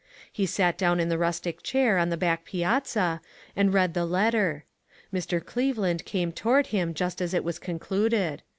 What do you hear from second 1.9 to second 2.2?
on the